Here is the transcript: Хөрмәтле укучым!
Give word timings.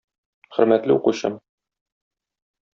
Хөрмәтле 0.57 0.95
укучым! 0.97 1.37